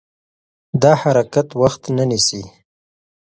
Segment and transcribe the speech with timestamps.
[0.81, 2.41] دا حرکت وخت نه نیسي.